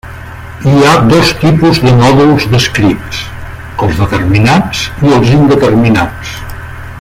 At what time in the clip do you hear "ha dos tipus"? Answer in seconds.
0.85-1.81